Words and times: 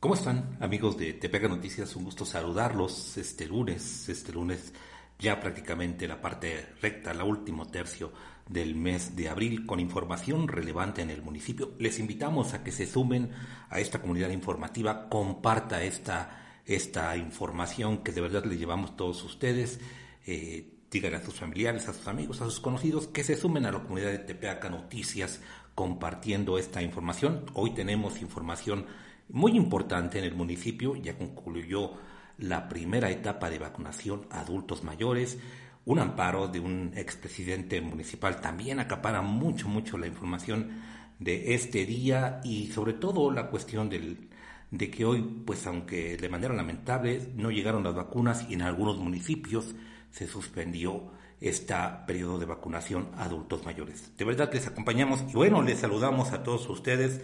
¿Cómo 0.00 0.14
están 0.14 0.56
amigos 0.60 0.96
de 0.96 1.14
Tepeaca 1.14 1.48
Noticias? 1.48 1.96
Un 1.96 2.04
gusto 2.04 2.24
saludarlos 2.24 3.16
este 3.16 3.46
lunes, 3.46 4.08
este 4.08 4.32
lunes 4.32 4.72
ya 5.18 5.40
prácticamente 5.40 6.06
la 6.06 6.20
parte 6.20 6.68
recta, 6.80 7.12
la 7.12 7.24
último 7.24 7.66
tercio 7.66 8.12
del 8.46 8.76
mes 8.76 9.16
de 9.16 9.28
abril 9.28 9.66
con 9.66 9.80
información 9.80 10.46
relevante 10.46 11.02
en 11.02 11.10
el 11.10 11.20
municipio. 11.20 11.72
Les 11.80 11.98
invitamos 11.98 12.54
a 12.54 12.62
que 12.62 12.70
se 12.70 12.86
sumen 12.86 13.32
a 13.70 13.80
esta 13.80 14.00
comunidad 14.00 14.30
informativa, 14.30 15.08
comparta 15.08 15.82
esta, 15.82 16.60
esta 16.64 17.16
información 17.16 18.04
que 18.04 18.12
de 18.12 18.20
verdad 18.20 18.44
le 18.44 18.56
llevamos 18.56 18.96
todos 18.96 19.24
ustedes. 19.24 19.80
Eh, 20.24 20.74
díganle 20.92 21.16
a 21.16 21.24
sus 21.24 21.34
familiares, 21.34 21.88
a 21.88 21.92
sus 21.92 22.06
amigos, 22.06 22.40
a 22.40 22.44
sus 22.44 22.60
conocidos 22.60 23.08
que 23.08 23.24
se 23.24 23.34
sumen 23.34 23.66
a 23.66 23.72
la 23.72 23.82
comunidad 23.82 24.12
de 24.12 24.18
Tepeaca 24.20 24.70
Noticias 24.70 25.40
compartiendo 25.74 26.56
esta 26.56 26.82
información. 26.82 27.46
Hoy 27.54 27.72
tenemos 27.74 28.22
información 28.22 28.86
muy 29.30 29.56
importante 29.56 30.18
en 30.18 30.24
el 30.24 30.34
municipio, 30.34 30.96
ya 30.96 31.16
concluyó 31.16 31.92
la 32.38 32.68
primera 32.68 33.10
etapa 33.10 33.50
de 33.50 33.58
vacunación 33.58 34.26
a 34.30 34.40
adultos 34.40 34.84
mayores, 34.84 35.38
un 35.84 35.98
amparo 35.98 36.48
de 36.48 36.60
un 36.60 36.92
expresidente 36.94 37.80
municipal 37.80 38.40
también 38.40 38.78
acapara 38.78 39.22
mucho, 39.22 39.68
mucho 39.68 39.96
la 39.96 40.06
información 40.06 40.70
de 41.18 41.54
este 41.54 41.84
día 41.86 42.40
y 42.44 42.68
sobre 42.68 42.92
todo 42.92 43.30
la 43.30 43.48
cuestión 43.48 43.88
del, 43.88 44.28
de 44.70 44.90
que 44.90 45.04
hoy, 45.04 45.22
pues 45.46 45.66
aunque 45.66 46.16
de 46.16 46.28
manera 46.28 46.54
lamentable 46.54 47.32
no 47.34 47.50
llegaron 47.50 47.84
las 47.84 47.94
vacunas 47.94 48.46
y 48.48 48.54
en 48.54 48.62
algunos 48.62 48.98
municipios 48.98 49.74
se 50.10 50.26
suspendió 50.26 51.10
este 51.40 51.74
periodo 52.06 52.38
de 52.38 52.46
vacunación 52.46 53.08
a 53.16 53.24
adultos 53.24 53.64
mayores. 53.64 54.16
De 54.16 54.24
verdad 54.24 54.50
les 54.52 54.66
acompañamos 54.66 55.22
y 55.28 55.32
bueno, 55.32 55.62
les 55.62 55.78
saludamos 55.78 56.32
a 56.32 56.42
todos 56.42 56.68
ustedes 56.68 57.20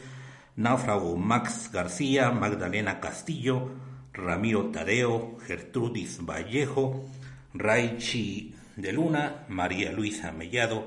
náufrago 0.56 1.16
Max 1.16 1.70
García, 1.72 2.30
Magdalena 2.30 3.00
Castillo, 3.00 3.70
Ramiro 4.12 4.70
Tadeo, 4.70 5.36
Gertrudis 5.46 6.24
Vallejo, 6.24 7.04
Raichi 7.52 8.54
de 8.76 8.92
Luna, 8.92 9.44
María 9.48 9.92
Luisa 9.92 10.32
Mellado, 10.32 10.86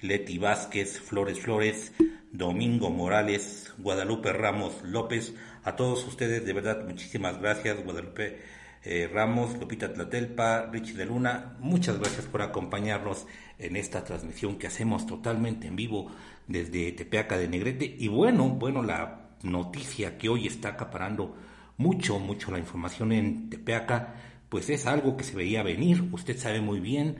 Leti 0.00 0.38
Vázquez, 0.38 1.00
Flores 1.00 1.40
Flores, 1.40 1.92
Domingo 2.30 2.90
Morales, 2.90 3.72
Guadalupe 3.78 4.32
Ramos 4.32 4.82
López, 4.84 5.34
a 5.64 5.74
todos 5.74 6.06
ustedes 6.06 6.44
de 6.44 6.52
verdad 6.52 6.84
muchísimas 6.86 7.40
gracias, 7.40 7.82
Guadalupe 7.82 8.38
eh, 8.84 9.10
Ramos, 9.12 9.58
Lupita 9.58 9.92
Tlatelpa, 9.92 10.66
Richie 10.70 10.94
de 10.94 11.06
Luna, 11.06 11.56
muchas 11.58 11.98
gracias 11.98 12.26
por 12.26 12.42
acompañarnos 12.42 13.26
en 13.58 13.74
esta 13.74 14.04
transmisión 14.04 14.56
que 14.56 14.68
hacemos 14.68 15.04
totalmente 15.06 15.66
en 15.66 15.74
vivo 15.74 16.12
desde 16.48 16.92
Tepeaca 16.92 17.38
de 17.38 17.48
Negrete. 17.48 17.96
Y 17.98 18.08
bueno, 18.08 18.48
bueno, 18.48 18.82
la 18.82 19.28
noticia 19.42 20.18
que 20.18 20.28
hoy 20.28 20.46
está 20.46 20.70
acaparando 20.70 21.36
mucho, 21.76 22.18
mucho 22.18 22.50
la 22.50 22.58
información 22.58 23.12
en 23.12 23.50
Tepeaca, 23.50 24.14
pues 24.48 24.68
es 24.70 24.86
algo 24.86 25.16
que 25.16 25.24
se 25.24 25.36
veía 25.36 25.62
venir. 25.62 26.08
Usted 26.12 26.36
sabe 26.36 26.60
muy 26.60 26.80
bien, 26.80 27.16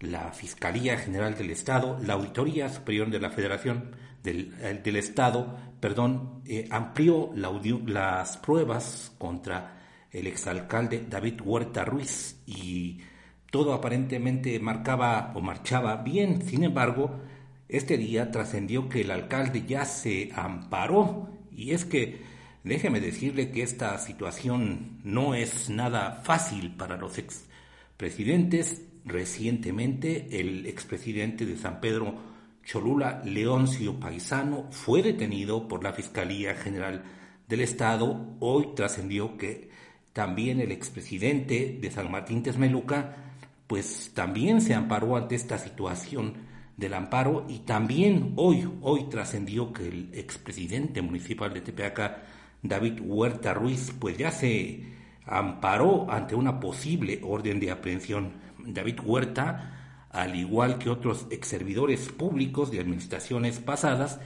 la 0.00 0.32
Fiscalía 0.32 0.96
General 0.96 1.36
del 1.36 1.50
Estado, 1.50 1.98
la 2.06 2.14
Auditoría 2.14 2.68
Superior 2.70 3.10
de 3.10 3.20
la 3.20 3.30
Federación 3.30 3.90
del, 4.22 4.54
eh, 4.60 4.80
del 4.82 4.96
Estado, 4.96 5.56
perdón, 5.80 6.42
eh, 6.46 6.66
amplió 6.70 7.32
las 7.34 8.36
pruebas 8.38 9.12
contra 9.18 9.76
el 10.10 10.26
exalcalde 10.26 11.06
David 11.08 11.40
Huerta 11.42 11.84
Ruiz 11.84 12.40
y 12.46 13.00
todo 13.50 13.72
aparentemente 13.72 14.58
marcaba 14.60 15.32
o 15.34 15.40
marchaba 15.40 15.96
bien. 15.96 16.42
Sin 16.42 16.64
embargo, 16.64 17.20
este 17.70 17.96
día 17.96 18.30
trascendió 18.30 18.88
que 18.88 19.02
el 19.02 19.10
alcalde 19.10 19.64
ya 19.66 19.84
se 19.84 20.30
amparó 20.34 21.28
y 21.50 21.72
es 21.72 21.84
que 21.84 22.22
déjeme 22.64 23.00
decirle 23.00 23.50
que 23.50 23.62
esta 23.62 23.96
situación 23.98 25.00
no 25.04 25.34
es 25.34 25.70
nada 25.70 26.20
fácil 26.24 26.74
para 26.76 26.96
los 26.96 27.18
expresidentes. 27.18 28.82
Recientemente 29.04 30.40
el 30.40 30.66
expresidente 30.66 31.46
de 31.46 31.56
San 31.56 31.80
Pedro 31.80 32.14
Cholula, 32.64 33.22
Leoncio 33.24 33.98
Paisano, 33.98 34.66
fue 34.70 35.02
detenido 35.02 35.68
por 35.68 35.82
la 35.82 35.92
Fiscalía 35.92 36.54
General 36.54 37.02
del 37.48 37.60
Estado. 37.60 38.36
Hoy 38.40 38.68
trascendió 38.74 39.36
que 39.38 39.70
también 40.12 40.60
el 40.60 40.72
expresidente 40.72 41.78
de 41.80 41.90
San 41.90 42.10
Martín 42.10 42.42
Texmeluca, 42.42 43.16
pues 43.66 44.10
también 44.12 44.60
se 44.60 44.74
amparó 44.74 45.16
ante 45.16 45.36
esta 45.36 45.56
situación 45.56 46.49
del 46.80 46.94
amparo 46.94 47.44
y 47.46 47.58
también 47.58 48.32
hoy, 48.36 48.66
hoy 48.80 49.04
trascendió 49.10 49.72
que 49.72 49.86
el 49.86 50.08
expresidente 50.14 51.02
municipal 51.02 51.52
de 51.52 51.60
Tepeaca, 51.60 52.22
David 52.62 53.00
Huerta 53.02 53.52
Ruiz, 53.52 53.94
pues 54.00 54.16
ya 54.16 54.30
se 54.30 54.82
amparó 55.26 56.10
ante 56.10 56.34
una 56.34 56.58
posible 56.58 57.20
orden 57.22 57.60
de 57.60 57.70
aprehensión. 57.70 58.32
David 58.58 58.98
Huerta, 59.04 60.06
al 60.10 60.34
igual 60.34 60.78
que 60.78 60.88
otros 60.88 61.26
exservidores 61.30 62.08
públicos 62.08 62.70
de 62.70 62.80
administraciones 62.80 63.60
pasadas, 63.60 64.18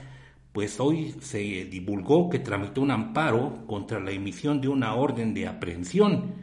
pues 0.53 0.79
hoy 0.79 1.13
se 1.19 1.65
divulgó 1.65 2.29
que 2.29 2.39
tramitó 2.39 2.81
un 2.81 2.91
amparo 2.91 3.65
contra 3.67 3.99
la 3.99 4.11
emisión 4.11 4.61
de 4.61 4.69
una 4.69 4.95
orden 4.95 5.33
de 5.33 5.47
aprehensión 5.47 6.35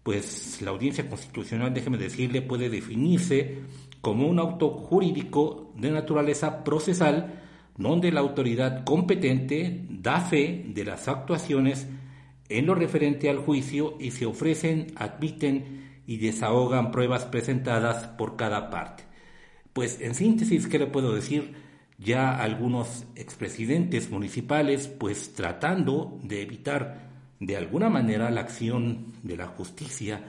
pues 0.06 0.62
la 0.62 0.70
audiencia 0.70 1.08
constitucional, 1.08 1.74
déjeme 1.74 1.98
decirle, 1.98 2.40
puede 2.40 2.70
definirse 2.70 3.58
como 4.00 4.28
un 4.28 4.38
auto 4.38 4.68
jurídico 4.70 5.72
de 5.76 5.90
naturaleza 5.90 6.62
procesal 6.62 7.42
donde 7.76 8.12
la 8.12 8.20
autoridad 8.20 8.84
competente 8.84 9.84
da 9.90 10.20
fe 10.20 10.64
de 10.68 10.84
las 10.84 11.08
actuaciones 11.08 11.88
en 12.48 12.66
lo 12.66 12.74
referente 12.74 13.28
al 13.30 13.38
juicio 13.38 13.96
y 14.00 14.10
se 14.10 14.26
ofrecen, 14.26 14.88
admiten 14.96 16.00
y 16.06 16.18
desahogan 16.18 16.90
pruebas 16.90 17.24
presentadas 17.24 18.06
por 18.08 18.36
cada 18.36 18.70
parte. 18.70 19.04
Pues 19.72 20.00
en 20.00 20.14
síntesis, 20.14 20.66
¿qué 20.66 20.78
le 20.78 20.86
puedo 20.86 21.14
decir? 21.14 21.66
ya 21.98 22.36
algunos 22.42 23.06
expresidentes 23.14 24.10
municipales 24.10 24.88
pues 24.88 25.34
tratando 25.34 26.18
de 26.22 26.42
evitar 26.42 27.06
de 27.40 27.56
alguna 27.56 27.88
manera 27.88 28.30
la 28.30 28.42
acción 28.42 29.12
de 29.22 29.36
la 29.36 29.46
justicia, 29.46 30.22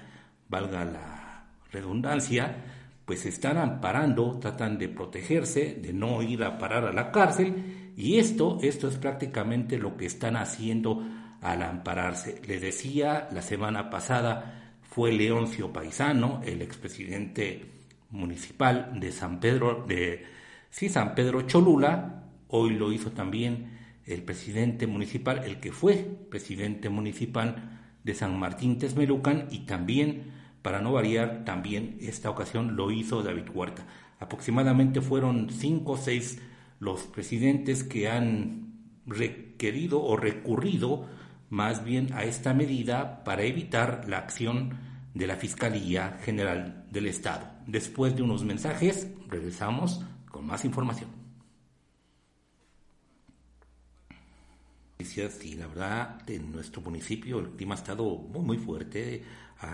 valga 0.50 0.86
la 0.86 1.46
redundancia, 1.72 2.66
pues 3.06 3.26
están 3.26 3.58
amparando, 3.58 4.38
tratan 4.40 4.78
de 4.78 4.90
protegerse, 4.90 5.76
de 5.82 5.94
no 5.94 6.22
ir 6.22 6.44
a 6.44 6.58
parar 6.58 6.86
a 6.86 6.94
la 6.94 7.12
cárcel, 7.12 7.94
y 7.96 8.18
esto, 8.20 8.60
esto 8.62 8.90
es 8.90 8.98
prácticamente 8.98 9.78
lo 9.78 9.96
que 9.96 10.06
están 10.06 10.36
haciendo 10.36 11.02
al 11.42 11.64
ampararse. 11.64 12.42
Les 12.48 12.62
decía, 12.62 13.28
la 13.32 13.42
semana 13.42 13.90
pasada 13.90 14.76
fue 14.82 15.12
Leoncio 15.12 15.72
Paisano, 15.72 16.42
el 16.46 16.62
expresidente 16.62 17.66
municipal 18.10 19.00
de 19.00 19.12
San 19.12 19.40
Pedro, 19.40 19.86
de 19.88 20.26
sí, 20.70 20.90
San 20.90 21.16
Pedro 21.16 21.42
Cholula, 21.42 22.24
hoy 22.48 22.72
lo 22.72 22.92
hizo 22.92 23.12
también 23.12 23.78
el 24.06 24.24
presidente 24.24 24.88
municipal, 24.88 25.44
el 25.44 25.60
que 25.60 25.72
fue 25.72 25.96
presidente 26.30 26.90
municipal 26.90 27.82
de 28.04 28.14
San 28.14 28.40
Martín 28.40 28.80
Tesmelucan 28.80 29.48
y 29.52 29.60
también 29.66 30.32
para 30.62 30.82
no 30.82 30.94
variar, 30.94 31.46
también 31.46 31.98
esta 32.02 32.30
ocasión 32.30 32.76
lo 32.76 32.92
hizo 32.92 33.22
David 33.22 33.50
Huerta. 33.54 33.86
Aproximadamente 34.20 35.02
fueron 35.02 35.50
cinco 35.50 35.94
o 35.94 35.98
seis 35.98 36.40
los 36.80 37.04
presidentes 37.04 37.84
que 37.84 38.10
han 38.10 38.74
requerido 39.06 40.02
o 40.04 40.18
recurrido 40.18 41.08
más 41.50 41.84
bien 41.84 42.14
a 42.14 42.24
esta 42.24 42.54
medida 42.54 43.24
para 43.24 43.44
evitar 43.44 44.08
la 44.08 44.18
acción 44.20 44.78
de 45.14 45.28
la 45.28 45.36
Fiscalía 45.36 46.20
General 46.24 46.86
del 46.92 47.08
Estado. 47.08 47.50
Después 47.66 48.16
de 48.16 48.24
unos 48.24 48.44
mensajes, 48.44 49.08
regresamos 49.28 50.02
con 50.30 50.46
más 50.46 50.64
información. 50.66 51.10
Sí, 55.00 55.56
la 55.56 55.68
verdad, 55.68 56.30
en 56.30 56.52
nuestro 56.52 56.82
municipio 56.82 57.40
el 57.40 57.50
clima 57.52 57.76
ha 57.76 57.78
estado 57.78 58.04
muy, 58.04 58.42
muy 58.42 58.58
fuerte 58.58 59.24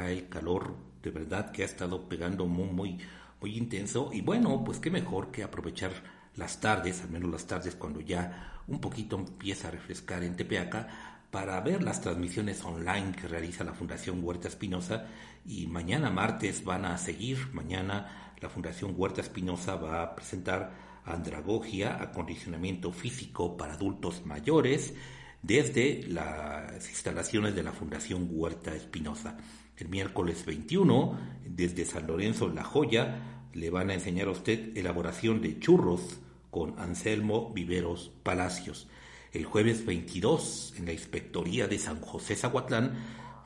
el 0.07 0.29
calor 0.29 0.75
de 1.01 1.11
verdad 1.11 1.51
que 1.51 1.63
ha 1.63 1.65
estado 1.65 2.07
pegando 2.07 2.45
muy, 2.45 2.69
muy, 2.69 2.97
muy 3.41 3.57
intenso. 3.57 4.09
Y 4.13 4.21
bueno, 4.21 4.63
pues 4.63 4.79
qué 4.79 4.89
mejor 4.89 5.31
que 5.31 5.43
aprovechar 5.43 5.91
las 6.35 6.59
tardes, 6.59 7.01
al 7.01 7.09
menos 7.09 7.31
las 7.31 7.45
tardes 7.45 7.75
cuando 7.75 7.99
ya 7.99 8.61
un 8.67 8.79
poquito 8.79 9.17
empieza 9.17 9.67
a 9.67 9.71
refrescar 9.71 10.23
en 10.23 10.35
Tepeaca, 10.35 11.12
para 11.33 11.59
ver 11.61 11.81
las 11.81 11.99
transmisiones 11.99 12.63
online 12.63 13.13
que 13.19 13.27
realiza 13.27 13.63
la 13.63 13.73
Fundación 13.73 14.23
Huerta 14.23 14.47
Espinosa. 14.47 15.07
Y 15.47 15.65
mañana 15.65 16.11
martes 16.11 16.63
van 16.63 16.85
a 16.85 16.95
seguir. 16.99 17.51
Mañana 17.53 18.35
la 18.39 18.49
Fundación 18.49 18.93
Huerta 18.95 19.21
Espinosa 19.21 19.75
va 19.75 20.03
a 20.03 20.15
presentar 20.15 21.01
andragogia, 21.03 21.99
acondicionamiento 21.99 22.91
físico 22.91 23.57
para 23.57 23.73
adultos 23.73 24.27
mayores, 24.27 24.93
desde 25.41 26.03
las 26.07 26.87
instalaciones 26.87 27.55
de 27.55 27.63
la 27.63 27.71
Fundación 27.71 28.27
Huerta 28.29 28.75
Espinosa. 28.75 29.35
El 29.75 29.89
miércoles 29.89 30.45
21, 30.45 31.17
desde 31.47 31.85
San 31.85 32.05
Lorenzo 32.05 32.47
La 32.47 32.63
Joya, 32.63 33.47
le 33.53 33.71
van 33.71 33.89
a 33.89 33.95
enseñar 33.95 34.27
a 34.27 34.31
usted 34.31 34.77
elaboración 34.77 35.41
de 35.41 35.57
churros 35.57 36.19
con 36.51 36.79
Anselmo 36.79 37.51
Viveros 37.55 38.11
Palacios. 38.21 38.87
El 39.33 39.45
jueves 39.45 39.83
22, 39.83 40.75
en 40.77 40.85
la 40.85 40.93
Inspectoría 40.93 41.67
de 41.67 41.79
San 41.79 41.99
José 42.01 42.35
Zaguatlán, 42.35 42.93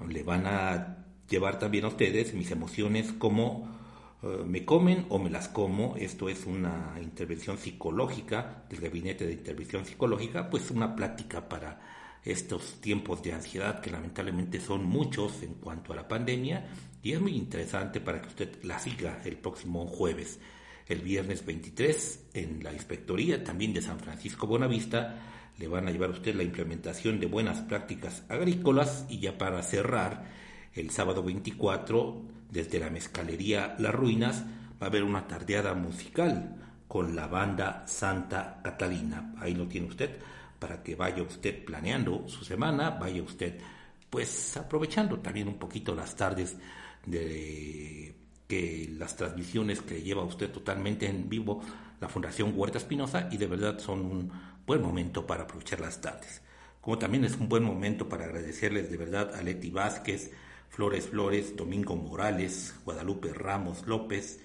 le 0.05 0.21
van 0.21 0.45
a 0.45 1.05
llevar 1.29 1.59
también 1.59 1.85
a 1.85 1.87
ustedes 1.87 2.33
mis 2.33 2.51
emociones 2.51 3.13
como 3.13 3.73
eh, 4.21 4.43
me 4.45 4.65
comen 4.65 5.05
o 5.07 5.17
me 5.17 5.29
las 5.29 5.47
como. 5.47 5.95
Esto 5.95 6.27
es 6.27 6.45
una 6.45 6.97
intervención 7.01 7.57
psicológica 7.57 8.65
del 8.69 8.81
Gabinete 8.81 9.25
de 9.25 9.31
Intervención 9.31 9.85
Psicológica, 9.85 10.49
pues 10.49 10.71
una 10.71 10.93
plática 10.93 11.47
para 11.47 11.79
estos 12.25 12.81
tiempos 12.81 13.23
de 13.23 13.31
ansiedad 13.31 13.79
que 13.79 13.89
lamentablemente 13.89 14.59
son 14.59 14.83
muchos 14.83 15.41
en 15.41 15.53
cuanto 15.53 15.93
a 15.93 15.95
la 15.95 16.09
pandemia 16.09 16.67
y 17.01 17.13
es 17.13 17.21
muy 17.21 17.37
interesante 17.37 18.01
para 18.01 18.21
que 18.21 18.27
usted 18.27 18.61
la 18.63 18.77
siga 18.77 19.21
el 19.23 19.37
próximo 19.37 19.87
jueves. 19.87 20.41
El 20.87 21.01
viernes 21.01 21.45
23 21.45 22.29
en 22.33 22.63
la 22.63 22.71
inspectoría 22.71 23.43
también 23.43 23.73
de 23.73 23.81
San 23.81 23.99
Francisco 23.99 24.47
Bonavista 24.47 25.15
le 25.57 25.67
van 25.67 25.87
a 25.87 25.91
llevar 25.91 26.11
a 26.11 26.13
usted 26.13 26.35
la 26.35 26.43
implementación 26.43 27.19
de 27.19 27.25
buenas 27.25 27.61
prácticas 27.61 28.23
agrícolas 28.29 29.05
y 29.09 29.19
ya 29.19 29.37
para 29.37 29.61
cerrar 29.63 30.25
el 30.73 30.89
sábado 30.91 31.23
24 31.23 32.21
desde 32.51 32.79
la 32.79 32.89
mezcalería 32.89 33.75
Las 33.79 33.93
Ruinas 33.93 34.45
va 34.81 34.87
a 34.87 34.89
haber 34.89 35.03
una 35.03 35.27
tardeada 35.27 35.73
musical 35.73 36.55
con 36.87 37.15
la 37.15 37.27
banda 37.27 37.83
Santa 37.87 38.61
Catalina. 38.63 39.33
Ahí 39.39 39.55
lo 39.55 39.67
tiene 39.67 39.87
usted 39.87 40.17
para 40.57 40.81
que 40.81 40.95
vaya 40.95 41.21
usted 41.21 41.65
planeando 41.65 42.27
su 42.27 42.45
semana, 42.45 42.91
vaya 42.91 43.21
usted 43.21 43.59
pues 44.09 44.55
aprovechando 44.55 45.19
también 45.19 45.49
un 45.49 45.59
poquito 45.59 45.93
las 45.93 46.15
tardes 46.15 46.55
de 47.05 48.15
que 48.47 48.89
las 48.97 49.15
transmisiones 49.15 49.81
que 49.81 50.01
lleva 50.01 50.23
usted 50.23 50.49
totalmente 50.51 51.07
en 51.07 51.29
vivo 51.29 51.61
la 51.99 52.07
Fundación 52.07 52.53
Huerta 52.55 52.77
Espinosa 52.77 53.27
y 53.31 53.37
de 53.37 53.47
verdad 53.47 53.79
son 53.79 54.01
un 54.01 54.31
buen 54.65 54.81
momento 54.81 55.25
para 55.25 55.43
aprovechar 55.43 55.79
las 55.79 55.99
tardes. 56.01 56.41
Como 56.81 56.97
también 56.97 57.25
es 57.25 57.35
un 57.35 57.49
buen 57.49 57.63
momento 57.63 58.07
para 58.07 58.25
agradecerles 58.25 58.89
de 58.89 58.97
verdad 58.97 59.35
a 59.35 59.41
Leti 59.41 59.69
Vázquez, 59.69 60.31
Flores 60.69 61.07
Flores, 61.07 61.55
Domingo 61.55 61.95
Morales, 61.95 62.75
Guadalupe 62.85 63.33
Ramos 63.33 63.87
López, 63.87 64.39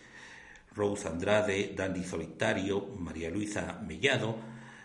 Rose 0.75 1.07
Andrade, 1.07 1.75
Dandy 1.77 2.03
Solitario, 2.03 2.87
María 2.99 3.31
Luisa 3.31 3.81
Mellado, 3.87 4.37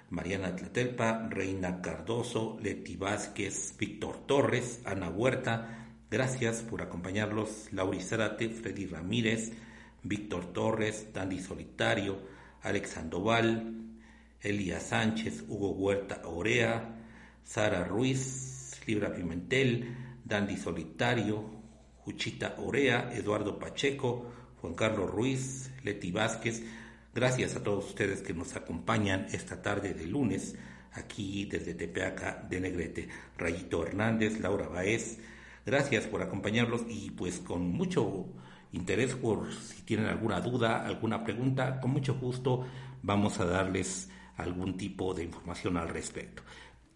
Mariana 0.10 0.56
Tlatelpa, 0.56 1.28
Reina 1.30 1.82
Cardoso, 1.82 2.58
Leti 2.62 2.96
Vázquez, 2.96 3.76
Víctor 3.78 4.26
Torres, 4.26 4.82
Ana 4.86 5.10
Huerta. 5.10 5.87
Gracias 6.10 6.62
por 6.62 6.82
acompañarlos. 6.82 7.68
Lauri 7.72 8.00
Zárate, 8.00 8.50
Freddy 8.50 8.86
Ramírez, 8.86 9.52
Víctor 10.04 10.54
Torres, 10.54 11.14
Dandy 11.14 11.40
Solitario, 11.40 12.18
Alex 12.62 12.92
Sandoval, 12.92 13.74
Elia 14.42 14.80
Sánchez, 14.80 15.44
Hugo 15.48 15.72
Huerta 15.72 16.22
Orea, 16.26 16.96
Sara 17.44 17.84
Ruiz, 17.84 18.80
Libra 18.86 19.14
Pimentel, 19.14 19.96
Dandy 20.24 20.58
Solitario, 20.58 21.44
Juchita 22.00 22.56
Orea, 22.58 23.12
Eduardo 23.14 23.60
Pacheco, 23.60 24.32
Juan 24.62 24.76
Carlos 24.76 25.10
Ruiz, 25.10 25.72
Leti 25.84 26.12
Vázquez, 26.12 26.64
Gracias 27.18 27.56
a 27.56 27.64
todos 27.64 27.88
ustedes 27.88 28.22
que 28.22 28.36
nos 28.36 28.56
acompañan 28.56 29.26
esta 29.32 29.60
tarde 29.60 29.96
de 29.96 30.06
lunes 30.06 30.54
aquí 30.92 31.46
desde 31.46 31.74
Tepeaca 31.74 32.46
de 32.48 32.62
Negrete. 32.62 33.10
Rayito 33.36 33.84
Hernández, 33.84 34.40
Laura 34.40 34.68
Baez, 34.68 35.18
gracias 35.68 36.06
por 36.06 36.22
acompañarlos 36.22 36.84
y 36.88 37.12
pues 37.12 37.40
con 37.40 37.74
mucho 37.74 38.26
interés 38.72 39.16
por 39.16 39.54
si 39.54 39.82
tienen 39.82 40.06
alguna 40.06 40.40
duda, 40.40 40.86
alguna 40.86 41.26
pregunta, 41.26 41.82
con 41.82 41.92
mucho 41.92 42.16
gusto 42.16 42.66
vamos 43.04 43.40
a 43.42 43.46
darles 43.46 44.10
algún 44.38 44.78
tipo 44.78 45.14
de 45.14 45.26
información 45.26 45.76
al 45.76 45.90
respecto. 45.90 46.42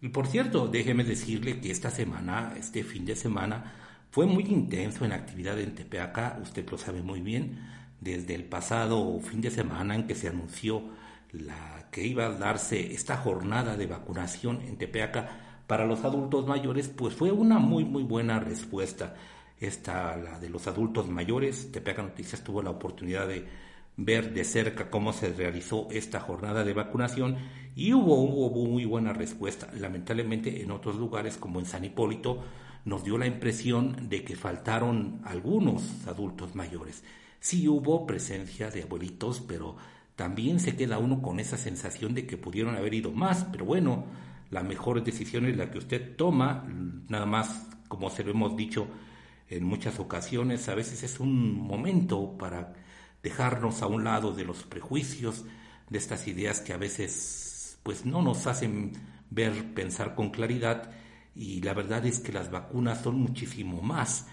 Y 0.00 0.08
por 0.08 0.26
cierto, 0.26 0.68
déjeme 0.68 1.04
decirle 1.04 1.60
que 1.60 1.70
esta 1.70 1.90
semana, 1.90 2.54
este 2.56 2.82
fin 2.82 3.04
de 3.04 3.14
semana, 3.14 3.74
fue 4.10 4.24
muy 4.24 4.44
intenso 4.44 5.04
en 5.04 5.12
actividad 5.12 5.60
en 5.60 5.74
Tepeaca, 5.74 6.38
usted 6.42 6.68
lo 6.70 6.78
sabe 6.78 7.02
muy 7.02 7.20
bien 7.20 7.58
desde 8.00 8.34
el 8.34 8.44
pasado 8.44 9.20
fin 9.20 9.42
de 9.42 9.50
semana 9.50 9.94
en 9.94 10.06
que 10.06 10.14
se 10.14 10.28
anunció 10.28 10.82
la 11.30 11.88
que 11.90 12.06
iba 12.06 12.26
a 12.26 12.30
darse 12.30 12.92
esta 12.94 13.18
jornada 13.18 13.76
de 13.76 13.86
vacunación 13.86 14.62
en 14.62 14.78
Tepeaca 14.78 15.51
para 15.66 15.86
los 15.86 16.04
adultos 16.04 16.46
mayores, 16.46 16.88
pues 16.88 17.14
fue 17.14 17.30
una 17.30 17.58
muy 17.58 17.84
muy 17.84 18.02
buena 18.02 18.40
respuesta. 18.40 19.14
Esta, 19.60 20.16
la 20.16 20.40
de 20.40 20.48
los 20.50 20.66
adultos 20.66 21.08
mayores, 21.08 21.70
Tepeaca 21.70 22.02
Noticias 22.02 22.42
tuvo 22.42 22.62
la 22.62 22.70
oportunidad 22.70 23.28
de 23.28 23.46
ver 23.96 24.32
de 24.32 24.44
cerca 24.44 24.90
cómo 24.90 25.12
se 25.12 25.32
realizó 25.32 25.88
esta 25.90 26.18
jornada 26.20 26.64
de 26.64 26.72
vacunación 26.72 27.36
y 27.76 27.92
hubo, 27.92 28.14
hubo 28.22 28.66
muy 28.66 28.84
buena 28.84 29.12
respuesta. 29.12 29.68
Lamentablemente 29.78 30.62
en 30.62 30.70
otros 30.70 30.96
lugares 30.96 31.36
como 31.36 31.60
en 31.60 31.66
San 31.66 31.84
Hipólito 31.84 32.42
nos 32.84 33.04
dio 33.04 33.18
la 33.18 33.26
impresión 33.26 34.08
de 34.08 34.24
que 34.24 34.34
faltaron 34.34 35.20
algunos 35.24 36.06
adultos 36.06 36.54
mayores. 36.54 37.04
Sí 37.38 37.68
hubo 37.68 38.06
presencia 38.06 38.70
de 38.70 38.82
abuelitos, 38.82 39.40
pero 39.40 39.76
también 40.16 40.60
se 40.60 40.76
queda 40.76 40.98
uno 40.98 41.22
con 41.22 41.40
esa 41.40 41.56
sensación 41.56 42.14
de 42.14 42.26
que 42.26 42.36
pudieron 42.36 42.76
haber 42.76 42.94
ido 42.94 43.12
más, 43.12 43.44
pero 43.50 43.64
bueno, 43.64 44.04
la 44.52 44.62
mejor 44.62 45.02
decisión 45.02 45.46
es 45.46 45.56
la 45.56 45.70
que 45.70 45.78
usted 45.78 46.14
toma, 46.14 46.64
nada 47.08 47.24
más 47.24 47.66
como 47.88 48.10
se 48.10 48.22
lo 48.22 48.32
hemos 48.32 48.54
dicho 48.54 48.86
en 49.48 49.64
muchas 49.64 49.98
ocasiones, 49.98 50.68
a 50.68 50.74
veces 50.74 51.02
es 51.02 51.20
un 51.20 51.58
momento 51.58 52.36
para 52.36 52.74
dejarnos 53.22 53.80
a 53.80 53.86
un 53.86 54.04
lado 54.04 54.32
de 54.34 54.44
los 54.44 54.62
prejuicios, 54.64 55.46
de 55.88 55.98
estas 55.98 56.28
ideas 56.28 56.60
que 56.60 56.74
a 56.74 56.76
veces 56.76 57.78
pues 57.82 58.04
no 58.04 58.20
nos 58.20 58.46
hacen 58.46 58.92
ver, 59.30 59.72
pensar 59.74 60.14
con 60.14 60.30
claridad 60.30 60.90
y 61.34 61.62
la 61.62 61.72
verdad 61.72 62.04
es 62.04 62.20
que 62.20 62.32
las 62.32 62.50
vacunas 62.50 63.02
son 63.02 63.18
muchísimo 63.18 63.80
más 63.80 64.26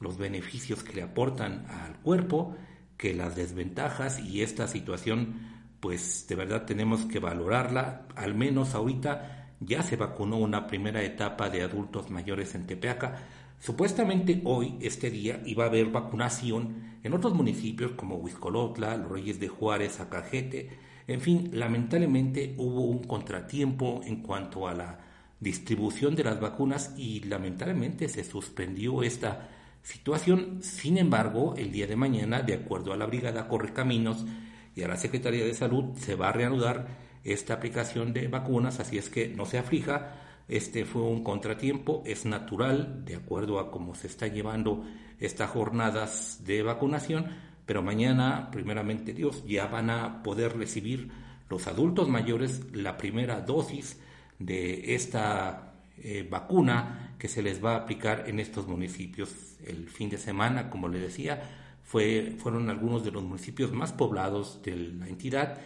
los 0.00 0.16
beneficios 0.16 0.82
que 0.82 0.94
le 0.94 1.02
aportan 1.02 1.66
al 1.68 1.96
cuerpo 1.96 2.56
que 2.96 3.12
las 3.12 3.36
desventajas 3.36 4.20
y 4.20 4.40
esta 4.40 4.68
situación 4.68 5.54
pues 5.80 6.26
de 6.28 6.34
verdad 6.34 6.64
tenemos 6.64 7.04
que 7.04 7.18
valorarla. 7.18 8.06
Al 8.16 8.34
menos 8.34 8.74
ahorita 8.74 9.35
ya 9.60 9.82
se 9.82 9.96
vacunó 9.96 10.36
una 10.38 10.66
primera 10.66 11.02
etapa 11.02 11.48
de 11.48 11.62
adultos 11.62 12.10
mayores 12.10 12.54
en 12.54 12.66
Tepeaca. 12.66 13.22
Supuestamente 13.58 14.42
hoy, 14.44 14.76
este 14.80 15.10
día, 15.10 15.40
iba 15.46 15.64
a 15.64 15.68
haber 15.68 15.86
vacunación 15.86 16.98
en 17.02 17.14
otros 17.14 17.34
municipios 17.34 17.92
como 17.92 18.16
Huizcolotla, 18.16 18.96
Los 18.96 19.10
Reyes 19.10 19.40
de 19.40 19.48
Juárez, 19.48 20.00
Acajete. 20.00 20.70
En 21.06 21.20
fin, 21.20 21.50
lamentablemente 21.52 22.54
hubo 22.58 22.82
un 22.82 23.04
contratiempo 23.04 24.02
en 24.04 24.22
cuanto 24.22 24.68
a 24.68 24.74
la 24.74 24.98
distribución 25.40 26.14
de 26.16 26.24
las 26.24 26.40
vacunas 26.40 26.94
y 26.96 27.20
lamentablemente 27.20 28.08
se 28.08 28.24
suspendió 28.24 29.02
esta 29.02 29.48
situación. 29.82 30.62
Sin 30.62 30.98
embargo, 30.98 31.54
el 31.56 31.70
día 31.70 31.86
de 31.86 31.96
mañana, 31.96 32.42
de 32.42 32.54
acuerdo 32.54 32.92
a 32.92 32.96
la 32.96 33.06
Brigada 33.06 33.48
Correcaminos 33.48 34.26
y 34.74 34.82
a 34.82 34.88
la 34.88 34.96
Secretaría 34.96 35.44
de 35.44 35.54
Salud, 35.54 35.94
se 35.96 36.14
va 36.14 36.28
a 36.28 36.32
reanudar 36.32 37.05
esta 37.32 37.54
aplicación 37.54 38.12
de 38.12 38.28
vacunas, 38.28 38.80
así 38.80 38.98
es 38.98 39.08
que 39.08 39.28
no 39.28 39.46
se 39.46 39.58
aflija. 39.58 40.14
Este 40.48 40.84
fue 40.84 41.02
un 41.02 41.24
contratiempo, 41.24 42.02
es 42.06 42.24
natural, 42.24 43.04
de 43.04 43.16
acuerdo 43.16 43.58
a 43.58 43.70
cómo 43.70 43.94
se 43.94 44.06
está 44.06 44.28
llevando 44.28 44.84
estas 45.18 45.50
jornadas 45.50 46.42
de 46.44 46.62
vacunación, 46.62 47.26
pero 47.66 47.82
mañana, 47.82 48.48
primeramente 48.52 49.12
Dios, 49.12 49.44
ya 49.46 49.66
van 49.66 49.90
a 49.90 50.22
poder 50.22 50.56
recibir 50.56 51.10
los 51.50 51.66
adultos 51.66 52.08
mayores 52.08 52.72
la 52.72 52.96
primera 52.96 53.40
dosis 53.40 53.98
de 54.38 54.94
esta 54.94 55.74
eh, 55.98 56.26
vacuna 56.28 57.14
que 57.18 57.28
se 57.28 57.42
les 57.42 57.64
va 57.64 57.72
a 57.72 57.76
aplicar 57.78 58.24
en 58.28 58.38
estos 58.38 58.66
municipios. 58.68 59.56
El 59.66 59.88
fin 59.88 60.10
de 60.10 60.18
semana, 60.18 60.70
como 60.70 60.88
le 60.88 61.00
decía, 61.00 61.42
fue, 61.82 62.36
fueron 62.38 62.68
algunos 62.68 63.04
de 63.04 63.10
los 63.10 63.22
municipios 63.22 63.72
más 63.72 63.92
poblados 63.92 64.60
de 64.62 64.76
la 64.76 65.08
entidad. 65.08 65.58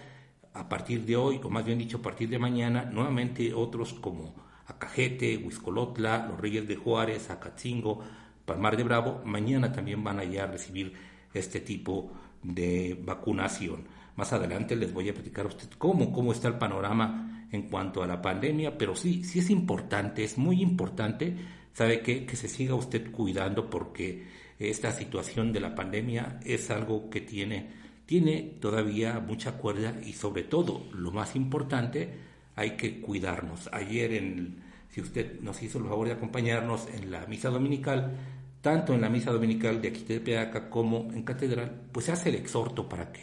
A 0.53 0.69
partir 0.69 1.05
de 1.05 1.17
hoy, 1.17 1.41
o 1.43 1.51
más 1.51 1.65
bien 1.65 1.79
dicho, 1.79 1.99
a 1.99 2.03
partir 2.03 2.29
de 2.29 2.39
mañana, 2.39 2.85
nuevamente 2.85 3.55
otros 3.55 3.93
como 3.95 4.35
Acajete, 4.67 5.37
Huizcolotla, 5.37 6.27
Los 6.29 6.41
Reyes 6.41 6.67
de 6.67 6.77
Juárez, 6.77 7.31
Acatzingo, 7.31 8.01
Palmar 8.45 8.77
de 8.77 8.85
Bravo, 8.85 9.23
mañana 9.25 9.73
también 9.73 10.03
van 10.03 10.19
a 10.19 10.47
recibir 10.47 10.93
este 11.33 11.61
tipo 11.61 12.11
de 12.43 12.99
vacunación. 13.05 13.87
Más 14.17 14.33
adelante 14.33 14.75
les 14.75 14.93
voy 14.93 15.09
a 15.09 15.15
platicar 15.15 15.45
a 15.45 15.49
usted 15.49 15.69
cómo, 15.79 16.13
cómo 16.13 16.33
está 16.33 16.49
el 16.49 16.59
panorama 16.59 17.47
en 17.53 17.63
cuanto 17.69 18.03
a 18.03 18.07
la 18.07 18.21
pandemia, 18.21 18.77
pero 18.77 18.95
sí, 18.95 19.25
sí 19.25 19.39
es 19.39 19.51
importante, 19.51 20.25
es 20.25 20.37
muy 20.37 20.63
importante, 20.63 21.37
¿sabe? 21.73 22.01
Que 22.01 22.37
se 22.37 22.49
siga 22.49 22.75
usted 22.75 23.11
cuidando 23.11 23.71
porque 23.71 24.27
esta 24.59 24.93
situación 24.93 25.53
de 25.53 25.61
la 25.61 25.75
pandemia 25.75 26.39
es 26.45 26.71
algo 26.71 27.09
que 27.09 27.23
tiene, 27.23 27.71
tiene 28.11 28.57
todavía 28.61 29.21
mucha 29.21 29.53
cuerda 29.53 29.95
y 30.05 30.15
sobre 30.15 30.43
todo, 30.43 30.85
lo 30.93 31.13
más 31.13 31.37
importante, 31.37 32.13
hay 32.57 32.73
que 32.73 33.01
cuidarnos. 33.01 33.71
Ayer, 33.73 34.15
en, 34.15 34.65
si 34.89 35.01
usted 35.01 35.39
nos 35.43 35.63
hizo 35.63 35.79
el 35.79 35.85
favor 35.85 36.09
de 36.09 36.15
acompañarnos 36.15 36.89
en 36.93 37.13
la 37.13 37.25
misa 37.27 37.51
dominical, 37.51 38.17
tanto 38.63 38.95
en 38.95 39.03
la 39.03 39.09
misa 39.09 39.31
dominical 39.31 39.81
de 39.81 39.91
aquí 39.91 40.03
de 40.03 40.19
Peaca 40.19 40.69
como 40.71 41.09
en 41.13 41.23
Catedral, 41.23 41.83
pues 41.93 42.07
se 42.07 42.11
hace 42.11 42.31
el 42.31 42.35
exhorto 42.35 42.89
para 42.89 43.13
que 43.13 43.23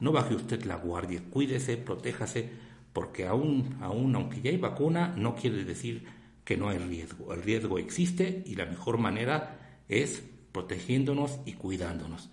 no 0.00 0.12
baje 0.12 0.34
usted 0.34 0.64
la 0.64 0.76
guardia, 0.76 1.22
cuídese, 1.30 1.78
protéjase, 1.78 2.50
porque 2.92 3.26
aún, 3.26 3.78
aún 3.80 4.14
aunque 4.16 4.42
ya 4.42 4.50
hay 4.50 4.58
vacuna, 4.58 5.14
no 5.16 5.34
quiere 5.34 5.64
decir 5.64 6.04
que 6.44 6.58
no 6.58 6.68
hay 6.68 6.76
riesgo. 6.76 7.32
El 7.32 7.42
riesgo 7.42 7.78
existe 7.78 8.42
y 8.44 8.54
la 8.54 8.66
mejor 8.66 8.98
manera 8.98 9.80
es 9.88 10.22
protegiéndonos 10.52 11.40
y 11.46 11.54
cuidándonos. 11.54 12.28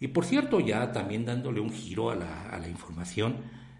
Y 0.00 0.08
por 0.08 0.24
cierto, 0.24 0.60
ya 0.60 0.92
también 0.92 1.24
dándole 1.24 1.60
un 1.60 1.72
giro 1.72 2.10
a 2.10 2.14
la, 2.14 2.50
a 2.50 2.58
la 2.58 2.68
información, 2.68 3.36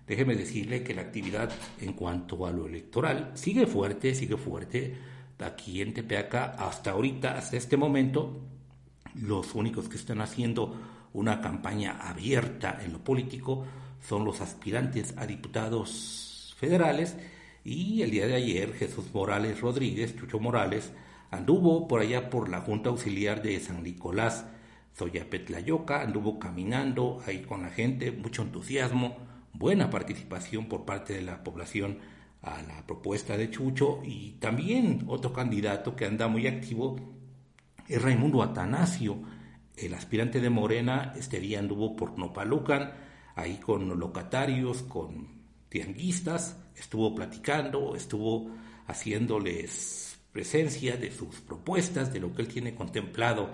déjeme 0.06 0.34
decirle 0.34 0.82
que 0.82 0.94
la 0.94 1.02
actividad 1.02 1.50
en 1.80 1.92
cuanto 1.92 2.46
a 2.46 2.52
lo 2.52 2.66
electoral 2.66 3.32
sigue 3.34 3.66
fuerte, 3.66 4.14
sigue 4.14 4.36
fuerte. 4.36 4.96
Aquí 5.38 5.82
en 5.82 5.92
Tepeaca, 5.92 6.56
hasta 6.58 6.92
ahorita, 6.92 7.36
hasta 7.36 7.58
este 7.58 7.76
momento, 7.76 8.40
los 9.14 9.54
únicos 9.54 9.88
que 9.88 9.96
están 9.96 10.20
haciendo 10.20 10.74
una 11.12 11.40
campaña 11.40 11.98
abierta 12.00 12.78
en 12.82 12.92
lo 12.92 13.02
político 13.02 13.64
son 14.06 14.24
los 14.24 14.40
aspirantes 14.40 15.14
a 15.16 15.26
diputados 15.26 16.54
federales 16.58 17.16
y 17.64 18.02
el 18.02 18.10
día 18.10 18.26
de 18.26 18.34
ayer 18.34 18.72
Jesús 18.74 19.06
Morales 19.12 19.60
Rodríguez, 19.60 20.16
Chucho 20.16 20.38
Morales, 20.38 20.92
anduvo 21.30 21.88
por 21.88 22.00
allá 22.00 22.30
por 22.30 22.48
la 22.48 22.60
Junta 22.60 22.90
Auxiliar 22.90 23.42
de 23.42 23.58
San 23.60 23.82
Nicolás, 23.82 24.44
Zoyapetlayoca, 24.96 26.02
anduvo 26.02 26.38
caminando 26.38 27.20
ahí 27.26 27.42
con 27.42 27.62
la 27.62 27.70
gente, 27.70 28.12
mucho 28.12 28.42
entusiasmo, 28.42 29.16
buena 29.52 29.90
participación 29.90 30.66
por 30.68 30.84
parte 30.84 31.12
de 31.14 31.22
la 31.22 31.44
población 31.44 31.98
a 32.42 32.62
la 32.62 32.86
propuesta 32.86 33.36
de 33.36 33.50
Chucho 33.50 34.00
y 34.04 34.32
también 34.38 35.04
otro 35.08 35.32
candidato 35.32 35.96
que 35.96 36.06
anda 36.06 36.28
muy 36.28 36.46
activo 36.46 36.96
es 37.88 38.00
Raimundo 38.00 38.42
Atanasio, 38.42 39.18
el 39.76 39.94
aspirante 39.94 40.40
de 40.40 40.50
Morena, 40.50 41.12
este 41.16 41.40
día 41.40 41.58
anduvo 41.58 41.94
por 41.94 42.18
Nopalucan, 42.18 42.92
ahí 43.34 43.58
con 43.58 43.98
locatarios, 43.98 44.82
con 44.82 45.28
tianguistas, 45.68 46.56
estuvo 46.74 47.14
platicando, 47.14 47.94
estuvo 47.94 48.50
haciéndoles 48.86 50.18
presencia 50.32 50.96
de 50.96 51.10
sus 51.10 51.40
propuestas, 51.40 52.12
de 52.12 52.20
lo 52.20 52.32
que 52.32 52.42
él 52.42 52.48
tiene 52.48 52.74
contemplado 52.74 53.50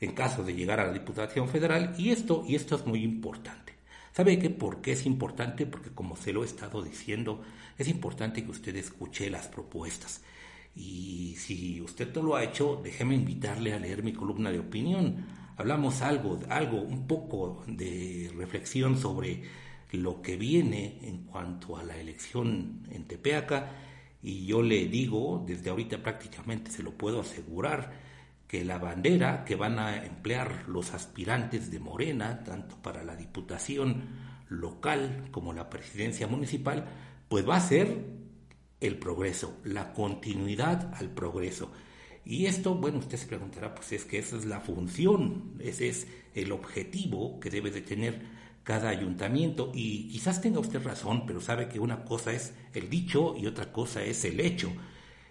en 0.00 0.12
caso 0.12 0.42
de 0.42 0.54
llegar 0.54 0.80
a 0.80 0.86
la 0.86 0.92
Diputación 0.92 1.48
Federal, 1.48 1.94
y 1.98 2.10
esto, 2.10 2.44
y 2.46 2.54
esto 2.54 2.76
es 2.76 2.86
muy 2.86 3.02
importante. 3.02 3.74
¿Sabe 4.12 4.38
qué? 4.38 4.50
¿Por 4.50 4.80
qué 4.80 4.92
es 4.92 5.06
importante? 5.06 5.66
Porque 5.66 5.90
como 5.90 6.16
se 6.16 6.32
lo 6.32 6.42
he 6.42 6.46
estado 6.46 6.82
diciendo, 6.82 7.42
es 7.76 7.88
importante 7.88 8.44
que 8.44 8.50
usted 8.50 8.74
escuche 8.76 9.30
las 9.30 9.48
propuestas. 9.48 10.22
Y 10.74 11.34
si 11.36 11.80
usted 11.80 12.14
no 12.14 12.22
lo 12.22 12.36
ha 12.36 12.44
hecho, 12.44 12.80
déjeme 12.82 13.14
invitarle 13.14 13.72
a 13.72 13.78
leer 13.78 14.02
mi 14.02 14.12
columna 14.12 14.50
de 14.50 14.60
opinión. 14.60 15.26
Hablamos 15.56 16.02
algo, 16.02 16.38
algo, 16.48 16.82
un 16.82 17.06
poco 17.06 17.64
de 17.66 18.30
reflexión 18.36 18.96
sobre 18.96 19.42
lo 19.92 20.20
que 20.22 20.36
viene 20.36 20.98
en 21.02 21.24
cuanto 21.24 21.76
a 21.76 21.82
la 21.82 21.96
elección 21.96 22.86
en 22.90 23.04
Tepeaca 23.04 23.72
y 24.22 24.46
yo 24.46 24.62
le 24.62 24.86
digo, 24.86 25.44
desde 25.46 25.70
ahorita 25.70 26.02
prácticamente 26.02 26.70
se 26.70 26.82
lo 26.82 26.92
puedo 26.92 27.20
asegurar, 27.20 27.92
que 28.48 28.64
la 28.64 28.78
bandera 28.78 29.44
que 29.44 29.54
van 29.54 29.78
a 29.78 30.04
emplear 30.04 30.64
los 30.66 30.94
aspirantes 30.94 31.70
de 31.70 31.78
Morena, 31.78 32.42
tanto 32.44 32.76
para 32.82 33.04
la 33.04 33.14
diputación 33.14 34.08
local 34.48 35.28
como 35.30 35.52
la 35.52 35.68
presidencia 35.68 36.26
municipal, 36.26 36.86
pues 37.28 37.46
va 37.46 37.56
a 37.56 37.60
ser 37.60 38.06
el 38.80 38.98
progreso, 38.98 39.58
la 39.64 39.92
continuidad 39.92 40.94
al 40.94 41.10
progreso. 41.10 41.70
Y 42.24 42.46
esto, 42.46 42.74
bueno, 42.74 42.98
usted 42.98 43.18
se 43.18 43.26
preguntará, 43.26 43.74
pues 43.74 43.92
es 43.92 44.04
que 44.04 44.18
esa 44.18 44.36
es 44.36 44.44
la 44.44 44.60
función, 44.60 45.54
ese 45.60 45.88
es 45.88 46.06
el 46.34 46.52
objetivo 46.52 47.40
que 47.40 47.50
debe 47.50 47.70
de 47.70 47.82
tener 47.82 48.22
cada 48.62 48.90
ayuntamiento. 48.90 49.72
Y 49.74 50.08
quizás 50.08 50.40
tenga 50.40 50.60
usted 50.60 50.82
razón, 50.82 51.24
pero 51.26 51.40
sabe 51.40 51.68
que 51.68 51.80
una 51.80 52.04
cosa 52.04 52.32
es 52.32 52.54
el 52.72 52.88
dicho 52.88 53.34
y 53.36 53.46
otra 53.46 53.72
cosa 53.72 54.02
es 54.04 54.24
el 54.24 54.40
hecho. 54.40 54.72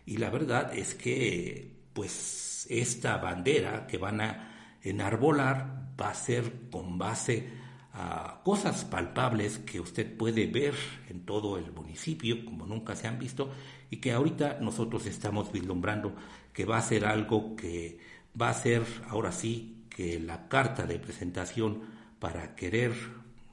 Y 0.06 0.18
la 0.18 0.30
verdad 0.30 0.76
es 0.76 0.96
que, 0.96 1.77
pues, 1.98 2.68
esta 2.70 3.18
bandera 3.18 3.88
que 3.88 3.98
van 3.98 4.22
a 4.22 4.78
enarbolar 4.84 5.96
va 6.00 6.12
a 6.12 6.14
ser 6.14 6.70
con 6.70 7.00
base 7.00 7.50
a 7.92 8.42
cosas 8.44 8.86
palpables 8.86 9.58
que 9.58 9.80
usted 9.80 10.16
puede 10.16 10.46
ver 10.46 10.76
en 11.10 11.26
todo 11.26 11.58
el 11.58 11.72
municipio, 11.72 12.46
como 12.46 12.68
nunca 12.68 12.96
se 12.96 13.08
han 13.08 13.18
visto, 13.18 13.50
y 13.90 13.98
que 13.98 14.12
ahorita 14.12 14.60
nosotros 14.62 15.08
estamos 15.08 15.52
vislumbrando 15.52 16.14
que 16.54 16.66
va 16.66 16.78
a 16.78 16.84
ser 16.84 17.04
algo 17.04 17.56
que 17.56 17.98
va 18.40 18.50
a 18.50 18.54
ser 18.54 18.84
ahora 19.10 19.32
sí 19.32 19.88
que 19.90 20.20
la 20.20 20.48
carta 20.48 20.86
de 20.86 21.00
presentación 21.00 21.82
para 22.20 22.54
querer 22.54 22.94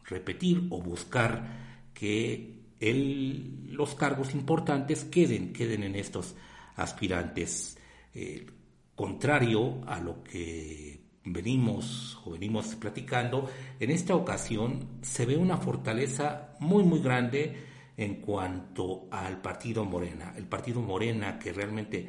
repetir 0.05 0.67
o 0.69 0.83
buscar 0.83 1.89
que 1.95 2.61
los 3.71 3.95
cargos 3.95 4.35
importantes 4.35 5.05
queden, 5.05 5.55
queden 5.55 5.83
en 5.83 5.95
estos 5.95 6.35
aspirantes. 6.77 7.79
Eh, 8.14 8.47
contrario 8.94 9.80
a 9.87 9.99
lo 10.00 10.23
que 10.23 11.00
venimos 11.25 12.21
o 12.25 12.30
venimos 12.30 12.75
platicando, 12.76 13.50
en 13.80 13.90
esta 13.90 14.14
ocasión 14.14 14.99
se 15.02 15.26
ve 15.26 15.37
una 15.37 15.56
fortaleza 15.56 16.54
muy 16.61 16.85
muy 16.85 17.00
grande 17.00 17.56
en 17.97 18.16
cuanto 18.16 19.09
al 19.11 19.40
partido 19.40 19.85
Morena. 19.85 20.35
El 20.37 20.47
partido 20.47 20.80
Morena 20.80 21.38
que 21.38 21.52
realmente 21.52 22.09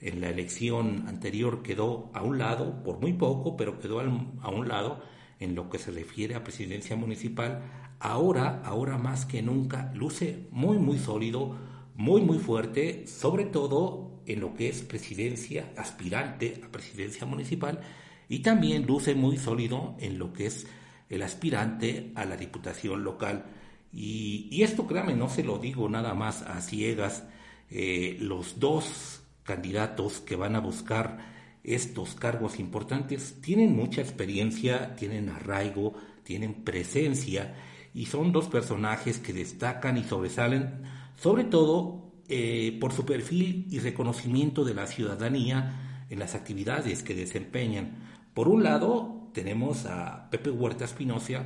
en 0.00 0.20
la 0.20 0.30
elección 0.30 1.06
anterior 1.06 1.62
quedó 1.62 2.10
a 2.12 2.22
un 2.22 2.38
lado, 2.38 2.82
por 2.82 3.00
muy 3.00 3.12
poco, 3.12 3.56
pero 3.56 3.78
quedó 3.78 4.00
a 4.00 4.50
un 4.50 4.68
lado, 4.68 5.00
en 5.38 5.54
lo 5.54 5.68
que 5.68 5.78
se 5.78 5.90
refiere 5.90 6.34
a 6.34 6.44
presidencia 6.44 6.96
municipal, 6.96 7.62
ahora, 8.00 8.62
ahora 8.64 8.98
más 8.98 9.26
que 9.26 9.42
nunca, 9.42 9.92
luce 9.94 10.48
muy, 10.50 10.78
muy 10.78 10.98
sólido, 10.98 11.56
muy, 11.94 12.22
muy 12.22 12.38
fuerte, 12.38 13.06
sobre 13.06 13.44
todo 13.44 14.11
en 14.26 14.40
lo 14.40 14.54
que 14.54 14.68
es 14.68 14.82
presidencia, 14.82 15.72
aspirante 15.76 16.60
a 16.64 16.68
presidencia 16.70 17.26
municipal, 17.26 17.80
y 18.28 18.40
también 18.40 18.86
luce 18.86 19.14
muy 19.14 19.36
sólido 19.36 19.96
en 20.00 20.18
lo 20.18 20.32
que 20.32 20.46
es 20.46 20.66
el 21.08 21.22
aspirante 21.22 22.12
a 22.14 22.24
la 22.24 22.36
diputación 22.36 23.04
local. 23.04 23.44
Y, 23.92 24.62
esto, 24.62 24.86
créame, 24.86 25.14
no 25.14 25.28
se 25.28 25.44
lo 25.44 25.58
digo 25.58 25.88
nada 25.88 26.14
más 26.14 26.42
a 26.42 26.60
ciegas. 26.62 27.24
Eh, 27.70 28.16
los 28.20 28.58
dos 28.58 29.22
candidatos 29.42 30.20
que 30.20 30.36
van 30.36 30.56
a 30.56 30.60
buscar 30.60 31.18
estos 31.64 32.14
cargos 32.14 32.58
importantes 32.58 33.40
tienen 33.40 33.76
mucha 33.76 34.00
experiencia, 34.00 34.96
tienen 34.96 35.28
arraigo, 35.28 35.94
tienen 36.24 36.64
presencia 36.64 37.54
y 37.94 38.06
son 38.06 38.32
dos 38.32 38.48
personajes 38.48 39.18
que 39.18 39.32
destacan 39.32 39.96
y 39.98 40.04
sobresalen, 40.04 40.82
sobre 41.16 41.44
todo 41.44 42.11
eh, 42.28 42.76
por 42.80 42.92
su 42.92 43.04
perfil 43.04 43.66
y 43.70 43.78
reconocimiento 43.80 44.64
de 44.64 44.74
la 44.74 44.86
ciudadanía 44.86 46.04
en 46.08 46.18
las 46.18 46.34
actividades 46.34 47.02
que 47.02 47.14
desempeñan. 47.14 47.96
Por 48.34 48.48
un 48.48 48.62
lado, 48.62 49.28
tenemos 49.32 49.86
a 49.86 50.30
Pepe 50.30 50.50
Huerta 50.50 50.84
Espinosa, 50.84 51.44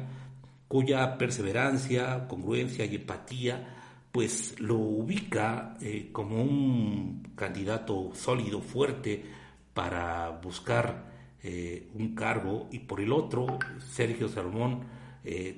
cuya 0.68 1.18
perseverancia, 1.18 2.28
congruencia 2.28 2.84
y 2.84 2.96
empatía 2.96 3.72
pues 4.12 4.58
lo 4.60 4.76
ubica 4.76 5.76
eh, 5.80 6.08
como 6.10 6.42
un 6.42 7.32
candidato 7.34 8.12
sólido, 8.14 8.62
fuerte 8.62 9.24
para 9.74 10.30
buscar 10.42 11.12
eh, 11.42 11.90
un 11.94 12.14
cargo 12.14 12.68
y 12.72 12.78
por 12.80 13.00
el 13.00 13.12
otro 13.12 13.58
Sergio 13.78 14.28
Salomón 14.28 14.96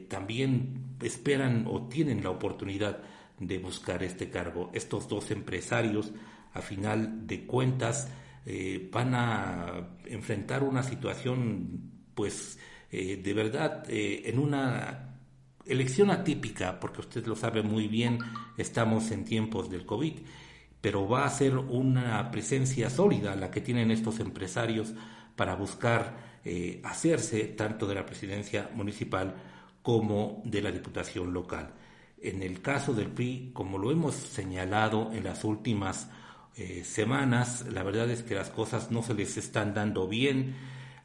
también 0.09 0.97
esperan 1.03 1.67
o 1.69 1.89
tienen 1.89 2.23
la 2.23 2.31
oportunidad 2.31 3.03
de 3.39 3.59
buscar 3.59 4.03
este 4.03 4.31
cargo. 4.31 4.71
Estos 4.73 5.09
dos 5.09 5.31
empresarios 5.31 6.13
a 6.53 6.63
final 6.63 7.27
de 7.27 7.47
cuentas 7.47 8.09
van 8.91 9.15
a 9.15 9.89
enfrentar 10.07 10.63
una 10.63 10.83
situación 10.83 11.93
pues 12.15 12.59
de 12.91 13.33
verdad 13.35 13.85
en 13.89 14.39
una 14.39 15.09
elección 15.69 16.11
atípica, 16.11 16.81
porque 16.81 17.01
usted 17.01 17.27
lo 17.27 17.37
sabe 17.37 17.63
muy 17.63 17.87
bien, 17.89 18.19
estamos 18.57 19.11
en 19.11 19.25
tiempos 19.25 19.71
del 19.71 19.85
COVID, 19.85 20.15
pero 20.81 21.09
va 21.09 21.25
a 21.25 21.31
ser 21.31 21.57
una 21.57 22.31
presencia 22.31 22.89
sólida 22.89 23.37
la 23.37 23.51
que 23.51 23.61
tienen 23.61 23.91
estos 23.91 24.19
empresarios 24.21 24.95
para 25.37 25.55
buscar 25.55 26.41
eh, 26.45 26.81
hacerse 26.85 27.45
tanto 27.45 27.87
de 27.87 27.95
la 27.95 28.07
presidencia 28.07 28.71
municipal 28.75 29.35
como 29.83 30.43
de 30.45 30.63
la 30.63 30.73
diputación 30.73 31.33
local. 31.33 31.75
En 32.23 32.43
el 32.43 32.61
caso 32.61 32.93
del 32.95 33.09
PRI, 33.09 33.51
como 33.53 33.79
lo 33.79 33.91
hemos 33.91 34.15
señalado 34.15 35.13
en 35.13 35.25
las 35.25 35.45
últimas 35.45 36.11
eh, 36.57 36.83
semanas, 36.85 37.67
la 37.71 37.83
verdad 37.83 38.11
es 38.11 38.23
que 38.23 38.35
las 38.35 38.51
cosas 38.51 38.91
no 38.91 39.03
se 39.03 39.15
les 39.15 39.37
están 39.37 39.75
dando 39.75 40.09
bien, 40.09 40.57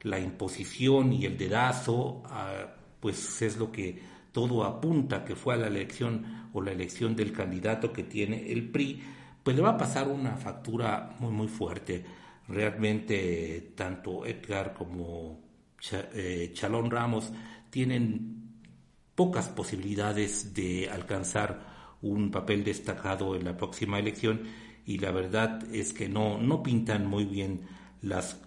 la 0.01 0.20
imposición 0.20 1.13
y 1.13 1.25
el 1.25 1.38
dedazo, 1.38 2.24
ah, 2.25 2.65
pues 3.00 3.41
es 3.41 3.58
lo 3.58 3.72
que 3.72 4.01
todo 4.32 4.63
apunta 4.63 5.24
que 5.24 5.36
fue 5.36 5.53
a 5.53 5.58
la 5.58 5.67
elección 5.67 6.50
o 6.53 6.62
la 6.62 6.72
elección 6.72 7.15
del 7.15 7.32
candidato 7.32 7.93
que 7.93 8.03
tiene 8.03 8.51
el 8.51 8.70
PRI, 8.70 9.01
pues 9.43 9.55
le 9.55 9.62
va 9.62 9.72
a 9.72 9.77
pasar 9.77 10.08
una 10.08 10.36
factura 10.38 11.15
muy, 11.20 11.32
muy 11.32 11.48
fuerte. 11.48 12.03
Realmente 12.48 13.74
tanto 13.75 14.25
Edgar 14.25 14.74
como 14.74 15.39
eh, 15.91 16.51
Chalón 16.53 16.89
Ramos 16.89 17.32
tienen 17.70 18.42
pocas 19.15 19.48
posibilidades 19.50 20.53
de 20.53 20.89
alcanzar 20.89 21.74
un 22.01 22.32
papel 22.32 22.63
destacado 22.63 23.36
en 23.36 23.46
la 23.46 23.55
próxima 23.55 24.00
elección 24.00 24.41
y 24.86 24.98
la 24.98 25.12
verdad 25.12 25.63
es 25.74 25.93
que 25.93 26.10
no, 26.10 26.38
no 26.38 26.62
pintan 26.62 27.05
muy 27.05 27.25
bien 27.25 27.62
las, 28.01 28.38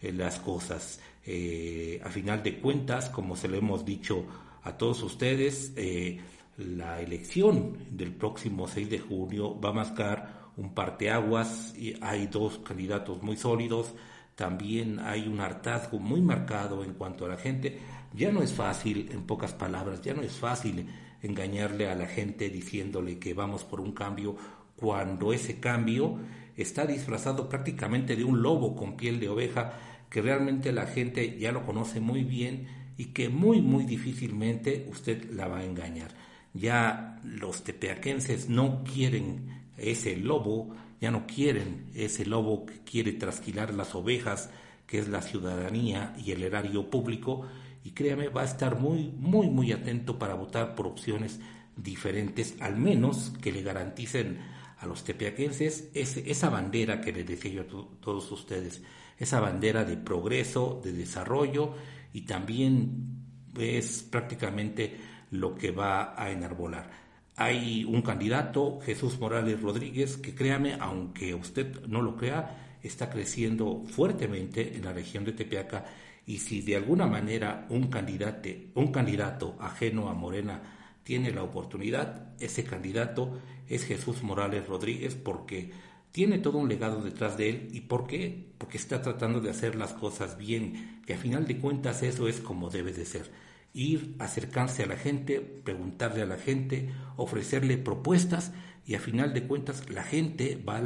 eh, 0.00 0.12
las 0.12 0.38
cosas. 0.38 1.00
Eh, 1.24 2.00
a 2.04 2.10
final 2.10 2.42
de 2.42 2.58
cuentas, 2.58 3.08
como 3.08 3.34
se 3.36 3.48
lo 3.48 3.56
hemos 3.56 3.84
dicho 3.84 4.24
a 4.62 4.76
todos 4.76 5.02
ustedes. 5.02 5.72
Eh, 5.76 6.20
la 6.58 7.00
elección 7.00 7.76
del 7.90 8.12
próximo 8.12 8.68
6 8.68 8.90
de 8.90 8.98
junio 8.98 9.58
va 9.58 9.70
a 9.70 9.72
marcar 9.72 10.46
un 10.56 10.74
parteaguas 10.74 11.74
y 11.76 11.94
hay 12.00 12.26
dos 12.26 12.58
candidatos 12.58 13.22
muy 13.22 13.36
sólidos. 13.36 13.94
También 14.34 14.98
hay 14.98 15.28
un 15.28 15.40
hartazgo 15.40 15.98
muy 15.98 16.20
marcado 16.20 16.84
en 16.84 16.92
cuanto 16.94 17.24
a 17.24 17.28
la 17.28 17.36
gente. 17.36 17.78
Ya 18.14 18.32
no 18.32 18.42
es 18.42 18.52
fácil, 18.52 19.08
en 19.12 19.22
pocas 19.22 19.52
palabras, 19.52 20.02
ya 20.02 20.14
no 20.14 20.22
es 20.22 20.32
fácil 20.32 20.86
engañarle 21.22 21.88
a 21.88 21.94
la 21.94 22.06
gente 22.06 22.48
diciéndole 22.50 23.18
que 23.18 23.34
vamos 23.34 23.64
por 23.64 23.80
un 23.80 23.92
cambio 23.92 24.36
cuando 24.76 25.32
ese 25.32 25.58
cambio 25.58 26.18
está 26.56 26.86
disfrazado 26.86 27.48
prácticamente 27.48 28.16
de 28.16 28.24
un 28.24 28.42
lobo 28.42 28.76
con 28.76 28.96
piel 28.96 29.20
de 29.20 29.28
oveja 29.28 29.74
que 30.10 30.22
realmente 30.22 30.72
la 30.72 30.86
gente 30.86 31.38
ya 31.38 31.52
lo 31.52 31.64
conoce 31.64 32.00
muy 32.00 32.24
bien 32.24 32.68
y 32.96 33.06
que 33.06 33.28
muy, 33.28 33.60
muy 33.60 33.84
difícilmente 33.84 34.86
usted 34.90 35.30
la 35.30 35.48
va 35.48 35.58
a 35.58 35.64
engañar. 35.64 36.12
Ya 36.54 37.20
los 37.22 37.64
tepeaquenses 37.64 38.48
no 38.48 38.82
quieren 38.84 39.66
ese 39.76 40.16
lobo, 40.16 40.74
ya 41.00 41.10
no 41.10 41.26
quieren 41.26 41.90
ese 41.94 42.24
lobo 42.24 42.64
que 42.64 42.80
quiere 42.80 43.12
trasquilar 43.12 43.74
las 43.74 43.94
ovejas, 43.94 44.50
que 44.86 44.98
es 44.98 45.08
la 45.08 45.20
ciudadanía 45.20 46.14
y 46.24 46.32
el 46.32 46.42
erario 46.42 46.88
público, 46.88 47.46
y 47.86 47.92
créame, 47.92 48.30
va 48.30 48.42
a 48.42 48.46
estar 48.46 48.80
muy, 48.80 49.12
muy, 49.16 49.48
muy 49.48 49.70
atento 49.70 50.18
para 50.18 50.34
votar 50.34 50.74
por 50.74 50.88
opciones 50.88 51.38
diferentes, 51.76 52.56
al 52.58 52.76
menos 52.76 53.32
que 53.40 53.52
le 53.52 53.62
garanticen 53.62 54.40
a 54.78 54.86
los 54.86 55.04
tepeaquenses 55.04 55.90
esa 55.94 56.50
bandera 56.50 57.00
que 57.00 57.12
les 57.12 57.24
decía 57.24 57.52
yo 57.52 57.62
a 57.62 58.00
todos 58.00 58.32
ustedes, 58.32 58.82
esa 59.18 59.38
bandera 59.38 59.84
de 59.84 59.96
progreso, 59.96 60.80
de 60.82 60.92
desarrollo 60.94 61.74
y 62.12 62.22
también 62.22 63.22
es 63.56 64.02
prácticamente 64.02 64.96
lo 65.30 65.54
que 65.54 65.70
va 65.70 66.20
a 66.20 66.32
enarbolar. 66.32 66.90
Hay 67.36 67.84
un 67.84 68.02
candidato, 68.02 68.80
Jesús 68.80 69.20
Morales 69.20 69.62
Rodríguez, 69.62 70.16
que 70.16 70.34
créame, 70.34 70.76
aunque 70.80 71.36
usted 71.36 71.86
no 71.86 72.02
lo 72.02 72.16
crea, 72.16 72.78
está 72.82 73.10
creciendo 73.10 73.84
fuertemente 73.86 74.74
en 74.74 74.84
la 74.84 74.92
región 74.92 75.24
de 75.24 75.32
Tepeaca 75.32 75.84
y 76.26 76.38
si 76.38 76.60
de 76.60 76.76
alguna 76.76 77.06
manera 77.06 77.66
un 77.70 77.86
candidato, 77.86 78.48
un 78.74 78.90
candidato 78.90 79.56
ajeno 79.60 80.08
a 80.08 80.14
Morena 80.14 80.60
tiene 81.04 81.30
la 81.30 81.44
oportunidad, 81.44 82.32
ese 82.40 82.64
candidato 82.64 83.38
es 83.68 83.84
Jesús 83.84 84.24
Morales 84.24 84.66
Rodríguez 84.66 85.14
porque 85.14 85.70
tiene 86.10 86.38
todo 86.38 86.58
un 86.58 86.68
legado 86.68 87.00
detrás 87.00 87.36
de 87.36 87.50
él. 87.50 87.68
¿Y 87.72 87.82
por 87.82 88.06
qué? 88.06 88.46
Porque 88.58 88.76
está 88.76 89.02
tratando 89.02 89.40
de 89.40 89.50
hacer 89.50 89.76
las 89.76 89.92
cosas 89.92 90.36
bien, 90.36 91.02
que 91.06 91.14
a 91.14 91.18
final 91.18 91.46
de 91.46 91.58
cuentas 91.58 92.02
eso 92.02 92.26
es 92.26 92.40
como 92.40 92.70
debe 92.70 92.92
de 92.92 93.04
ser. 93.04 93.30
Ir, 93.72 94.16
acercarse 94.18 94.82
a 94.82 94.86
la 94.86 94.96
gente, 94.96 95.40
preguntarle 95.40 96.22
a 96.22 96.26
la 96.26 96.38
gente, 96.38 96.88
ofrecerle 97.16 97.76
propuestas 97.76 98.52
y 98.84 98.94
a 98.94 99.00
final 99.00 99.32
de 99.34 99.46
cuentas 99.46 99.88
la 99.90 100.02
gente 100.02 100.60
va 100.66 100.78
a, 100.78 100.82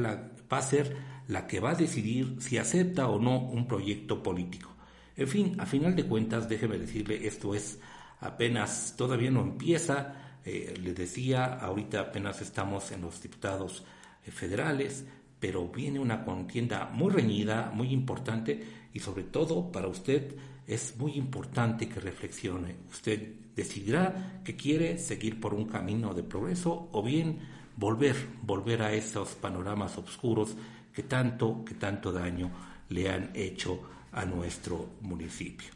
va 0.53 0.59
a 0.59 0.62
ser 0.62 0.96
la 1.29 1.46
que 1.46 1.61
va 1.61 1.70
a 1.70 1.74
decidir 1.76 2.37
si 2.40 2.59
acepta 2.59 3.09
o 3.09 3.20
no 3.20 3.38
un 3.38 3.68
proyecto 3.68 4.22
político. 4.22 4.69
En 5.16 5.29
fin, 5.29 5.57
a 5.59 5.66
final 5.66 5.94
de 5.94 6.07
cuentas, 6.07 6.49
déjeme 6.49 6.79
decirle, 6.79 7.27
esto 7.27 7.55
es 7.55 7.79
apenas, 8.20 8.94
todavía 8.96 9.31
no 9.31 9.42
empieza, 9.42 10.38
eh, 10.44 10.75
le 10.81 10.94
decía, 10.94 11.55
ahorita 11.55 12.01
apenas 12.01 12.40
estamos 12.40 12.90
en 12.92 13.03
los 13.03 13.23
diputados 13.23 13.85
eh, 14.27 14.31
federales, 14.31 15.05
pero 15.38 15.68
viene 15.68 15.99
una 15.99 16.25
contienda 16.25 16.90
muy 16.92 17.11
reñida, 17.11 17.70
muy 17.75 17.92
importante 17.92 18.62
y 18.92 19.01
sobre 19.01 19.25
todo 19.25 19.73
para 19.73 19.88
usted 19.88 20.37
es 20.66 20.96
muy 20.96 21.12
importante 21.12 21.88
que 21.88 22.01
reflexione. 22.01 22.77
Usted 22.90 23.35
decidirá 23.57 24.40
que 24.44 24.57
quiere 24.57 24.99
seguir 24.99 25.40
por 25.40 25.55
un 25.55 25.66
camino 25.66 26.14
de 26.14 26.23
progreso 26.23 26.88
o 26.92 27.03
bien 27.03 27.40
volver, 27.77 28.16
volver 28.42 28.83
a 28.83 28.92
esos 28.92 29.31
panoramas 29.31 29.96
oscuros 29.99 30.55
que 30.94 31.03
tanto, 31.03 31.64
que 31.64 31.75
tanto 31.75 32.12
daño 32.12 32.51
le 32.88 33.11
han 33.11 33.31
hecho 33.35 33.83
a 34.12 34.25
nuestro 34.25 34.90
municipio. 35.01 35.70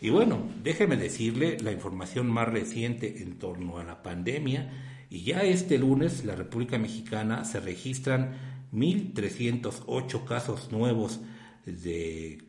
Y 0.00 0.10
bueno, 0.10 0.48
déjeme 0.62 0.96
decirle 0.96 1.58
la 1.60 1.72
información 1.72 2.28
más 2.28 2.46
reciente 2.48 3.22
en 3.22 3.38
torno 3.38 3.78
a 3.78 3.84
la 3.84 4.02
pandemia. 4.02 4.70
Y 5.10 5.22
ya 5.22 5.42
este 5.42 5.78
lunes 5.78 6.24
la 6.24 6.36
República 6.36 6.78
Mexicana 6.78 7.44
se 7.44 7.58
registran 7.60 8.36
1.308 8.72 10.24
casos 10.24 10.70
nuevos 10.70 11.20
de 11.64 12.44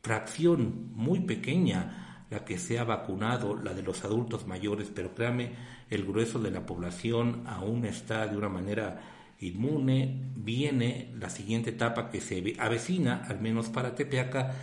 fracción 0.02 0.91
muy 0.93 1.21
pequeña 1.21 2.26
la 2.30 2.43
que 2.43 2.58
se 2.58 2.80
ha 2.80 2.84
vacunado, 2.84 3.56
la 3.56 3.74
de 3.74 3.84
los 3.84 4.04
adultos 4.04 4.48
mayores, 4.48 4.91
pero 4.93 5.13
créame, 5.13 5.54
el 5.89 6.06
grueso 6.06 6.39
de 6.39 6.52
la 6.52 6.65
población 6.65 7.43
aún 7.45 7.86
está 7.86 8.28
de 8.28 8.36
una 8.36 8.50
manera 8.50 9.02
inmune, 9.39 10.21
viene 10.36 11.12
la 11.19 11.30
siguiente 11.30 11.71
etapa 11.71 12.10
que 12.10 12.21
se 12.21 12.56
avecina, 12.60 13.26
al 13.28 13.39
menos 13.41 13.69
para 13.69 13.95
Tepeaca, 13.95 14.54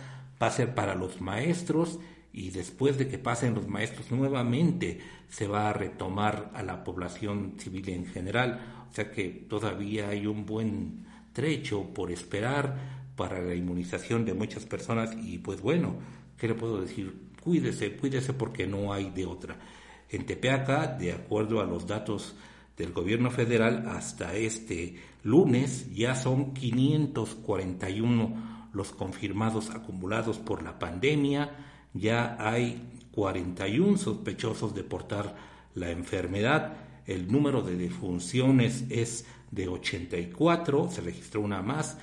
va 0.41 0.47
a 0.47 0.51
ser 0.51 0.75
para 0.75 0.95
los 0.95 1.21
maestros 1.21 1.99
y 2.33 2.49
después 2.49 2.97
de 2.97 3.07
que 3.07 3.19
pasen 3.19 3.53
los 3.53 3.67
maestros 3.67 4.11
nuevamente 4.11 4.99
se 5.29 5.47
va 5.47 5.69
a 5.69 5.73
retomar 5.73 6.51
a 6.55 6.63
la 6.63 6.83
población 6.83 7.53
civil 7.57 7.87
en 7.89 8.07
general. 8.07 8.87
O 8.91 8.93
sea 8.93 9.11
que 9.11 9.45
todavía 9.47 10.09
hay 10.09 10.25
un 10.25 10.45
buen 10.45 11.05
trecho 11.31 11.93
por 11.93 12.11
esperar 12.11 13.03
para 13.15 13.39
la 13.39 13.53
inmunización 13.53 14.25
de 14.25 14.33
muchas 14.33 14.65
personas 14.65 15.15
y 15.23 15.37
pues 15.37 15.61
bueno, 15.61 15.97
¿qué 16.37 16.47
le 16.47 16.55
puedo 16.55 16.81
decir? 16.81 17.13
Cuídese, 17.41 17.95
cuídese 17.97 18.33
porque 18.33 18.65
no 18.65 18.91
hay 18.91 19.11
de 19.11 19.25
otra. 19.25 19.55
En 20.09 20.25
Tepeaca, 20.25 20.87
de 20.87 21.13
acuerdo 21.13 21.61
a 21.61 21.65
los 21.65 21.85
datos 21.85 22.35
del 22.77 22.93
gobierno 22.93 23.29
federal, 23.29 23.85
hasta 23.87 24.35
este 24.35 24.95
lunes 25.23 25.93
ya 25.93 26.15
son 26.15 26.53
541 26.53 28.53
los 28.73 28.91
confirmados 28.91 29.69
acumulados 29.69 30.39
por 30.39 30.63
la 30.63 30.79
pandemia, 30.79 31.72
ya 31.93 32.37
hay 32.39 32.81
41 33.11 33.97
sospechosos 33.97 34.73
de 34.73 34.83
portar 34.83 35.35
la 35.75 35.91
enfermedad, 35.91 36.73
el 37.05 37.31
número 37.31 37.61
de 37.61 37.75
defunciones 37.75 38.85
es 38.89 39.25
de 39.51 39.67
84, 39.67 40.89
se 40.89 41.01
registró 41.01 41.41
una 41.41 41.61
más, 41.61 41.97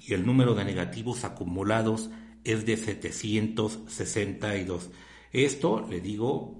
y 0.00 0.14
el 0.14 0.24
número 0.24 0.54
de 0.54 0.64
negativos 0.64 1.24
acumulados 1.24 2.08
es 2.44 2.64
de 2.64 2.76
762. 2.76 4.90
Esto, 5.32 5.86
le 5.88 6.00
digo, 6.00 6.56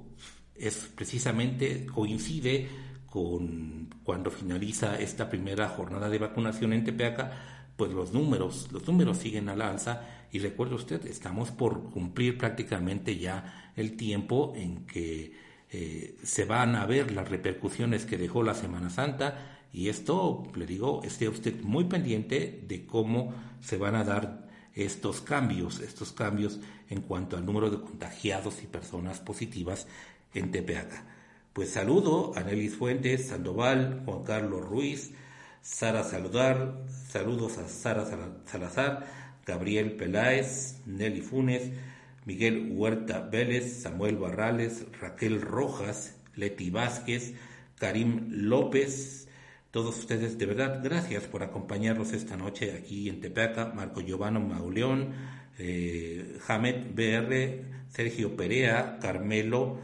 es 0.55 0.91
precisamente 0.95 1.87
coincide 1.87 2.69
con 3.07 3.89
cuando 4.05 4.31
finaliza 4.31 5.01
esta 5.01 5.29
primera 5.29 5.69
jornada 5.69 6.09
de 6.09 6.19
vacunación 6.19 6.73
en 6.73 6.85
Tepeaca, 6.85 7.73
pues 7.77 7.91
los 7.93 8.13
números, 8.13 8.69
los 8.71 8.87
números 8.87 9.19
siguen 9.19 9.49
al 9.49 9.63
alza 9.63 10.20
y 10.33 10.38
recuerde 10.38 10.75
usted, 10.75 11.07
estamos 11.07 11.51
por 11.51 11.90
cumplir 11.90 12.38
prácticamente 12.38 13.19
ya 13.19 13.73
el 13.77 13.97
tiempo 13.97 14.53
en 14.57 14.87
que 14.87 15.33
eh, 15.71 16.16
se 16.23 16.45
van 16.45 16.77
a 16.77 16.87
ver 16.87 17.12
las 17.12 17.29
repercusiones 17.29 18.05
que 18.05 18.19
dejó 18.19 18.43
la 18.43 18.55
Semana 18.55 18.90
Santa 18.90 19.61
y 19.73 19.88
esto, 19.88 20.45
le 20.55 20.66
digo, 20.66 21.03
esté 21.05 21.29
usted 21.29 21.61
muy 21.62 21.85
pendiente 21.85 22.64
de 22.66 22.87
cómo 22.87 23.35
se 23.61 23.77
van 23.77 23.95
a 23.95 24.05
dar 24.05 24.49
estos 24.75 25.21
cambios, 25.21 25.81
estos 25.81 26.12
cambios 26.12 26.61
en 26.88 27.03
cuanto 27.03 27.37
al 27.37 27.47
número 27.47 27.71
de 27.71 27.81
contagiados 27.81 28.62
y 28.62 28.66
personas 28.66 29.21
positivas 29.21 29.87
en 30.35 30.51
Tepeaca. 30.51 31.05
Pues 31.53 31.71
saludo 31.71 32.33
a 32.37 32.43
Nelis 32.43 32.77
Fuentes, 32.77 33.29
Sandoval, 33.29 34.03
Juan 34.05 34.23
Carlos 34.25 34.64
Ruiz, 34.64 35.12
Sara 35.62 36.05
Saludar, 36.05 36.85
saludos 37.09 37.59
a 37.59 37.69
Sara 37.69 38.07
Salazar, 38.47 39.07
Gabriel 39.51 39.97
Peláez, 39.97 40.77
Nelly 40.87 41.23
Funes, 41.23 41.73
Miguel 42.25 42.71
Huerta 42.71 43.19
Vélez, 43.19 43.83
Samuel 43.83 44.17
Barrales, 44.17 44.87
Raquel 45.01 45.41
Rojas, 45.41 46.15
Leti 46.37 46.71
Vázquez, 46.71 47.35
Karim 47.77 48.29
López, 48.31 49.27
todos 49.73 49.99
ustedes 49.99 50.39
de 50.39 50.47
verdad, 50.47 50.81
gracias 50.85 51.25
por 51.25 51.43
acompañarnos 51.43 52.13
esta 52.13 52.37
noche 52.37 52.75
aquí 52.79 53.09
en 53.09 53.21
Tepeaca, 53.21 53.73
Marco 53.75 54.01
Giovanni 54.01 54.39
Mauleón, 54.39 55.15
eh, 55.59 56.39
Jamet 56.47 56.95
BR, 56.95 57.65
Sergio 57.89 58.37
Perea, 58.37 59.01
Carmelo, 59.01 59.81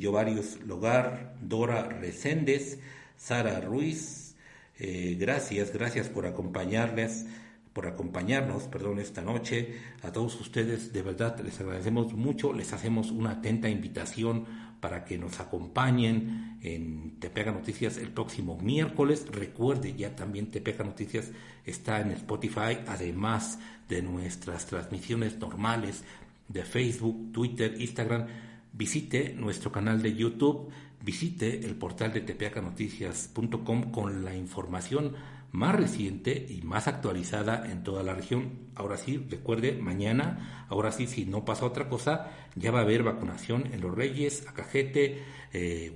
Jovarius 0.00 0.60
Logar, 0.64 1.36
Dora 1.42 1.82
Reséndez, 1.82 2.78
Sara 3.18 3.60
Ruiz. 3.60 4.34
Eh, 4.78 5.18
gracias, 5.20 5.74
gracias 5.74 6.08
por 6.08 6.24
acompañarles, 6.24 7.26
por 7.72 7.86
acompañarnos, 7.86 8.64
perdón, 8.64 8.98
esta 8.98 9.22
noche. 9.22 9.78
A 10.02 10.12
todos 10.12 10.40
ustedes, 10.40 10.92
de 10.92 11.02
verdad, 11.02 11.38
les 11.40 11.60
agradecemos 11.60 12.12
mucho, 12.14 12.52
les 12.52 12.72
hacemos 12.72 13.10
una 13.10 13.32
atenta 13.32 13.68
invitación 13.68 14.44
para 14.80 15.04
que 15.04 15.18
nos 15.18 15.40
acompañen 15.40 16.58
en 16.62 17.18
Tepeca 17.20 17.52
Noticias 17.52 17.96
el 17.98 18.10
próximo 18.10 18.58
miércoles. 18.58 19.26
Recuerde, 19.30 19.94
ya 19.94 20.16
también 20.16 20.50
Tepeca 20.50 20.84
Noticias 20.84 21.30
está 21.64 22.00
en 22.00 22.10
Spotify, 22.12 22.78
además 22.86 23.58
de 23.88 24.02
nuestras 24.02 24.66
transmisiones 24.66 25.38
normales 25.38 26.02
de 26.48 26.64
Facebook, 26.64 27.32
Twitter, 27.32 27.80
Instagram 27.80 28.26
visite 28.72 29.34
nuestro 29.34 29.72
canal 29.72 30.02
de 30.02 30.14
YouTube, 30.14 30.70
visite 31.02 31.64
el 31.66 31.76
portal 31.76 32.12
de 32.12 32.20
tepeacanoticias.com 32.20 33.90
con 33.90 34.24
la 34.24 34.34
información 34.34 35.14
más 35.52 35.74
reciente 35.74 36.46
y 36.48 36.62
más 36.62 36.86
actualizada 36.86 37.70
en 37.70 37.82
toda 37.82 38.02
la 38.02 38.14
región. 38.14 38.70
Ahora 38.74 38.96
sí, 38.96 39.24
recuerde, 39.28 39.74
mañana, 39.74 40.66
ahora 40.68 40.92
sí, 40.92 41.06
si 41.06 41.26
no 41.26 41.44
pasa 41.44 41.66
otra 41.66 41.88
cosa, 41.88 42.30
ya 42.54 42.70
va 42.70 42.80
a 42.80 42.82
haber 42.82 43.02
vacunación 43.02 43.66
en 43.72 43.80
Los 43.80 43.94
Reyes, 43.94 44.46
Acajete, 44.48 45.22
eh, 45.52 45.92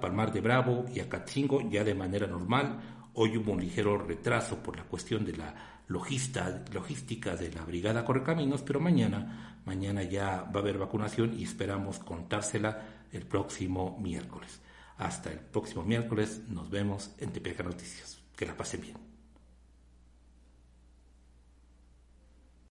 Palmar 0.00 0.32
de 0.32 0.40
Bravo 0.40 0.84
y 0.94 1.00
Acatzingo 1.00 1.68
ya 1.70 1.84
de 1.84 1.94
manera 1.94 2.26
normal. 2.26 2.80
Hoy 3.14 3.36
hubo 3.36 3.52
un 3.52 3.60
ligero 3.60 3.98
retraso 3.98 4.62
por 4.62 4.76
la 4.76 4.84
cuestión 4.84 5.24
de 5.24 5.36
la 5.36 5.54
logística 5.88 7.36
de 7.36 7.52
la 7.52 7.64
Brigada 7.64 8.04
Correcaminos, 8.04 8.62
pero 8.62 8.78
mañana, 8.78 9.60
mañana 9.64 10.02
ya 10.04 10.42
va 10.42 10.60
a 10.60 10.62
haber 10.62 10.78
vacunación 10.78 11.34
y 11.36 11.44
esperamos 11.44 11.98
contársela 11.98 13.06
el 13.10 13.26
próximo 13.26 13.98
miércoles. 14.00 14.60
Hasta 14.98 15.32
el 15.32 15.40
próximo 15.40 15.82
miércoles, 15.82 16.42
nos 16.48 16.70
vemos 16.70 17.10
en 17.18 17.32
Tepeca 17.32 17.62
Noticias. 17.62 18.19
Que 18.40 18.46
la 18.46 18.56
pasen 18.56 18.80
bien. 18.80 19.09